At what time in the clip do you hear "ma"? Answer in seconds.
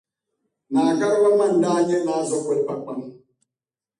1.39-1.45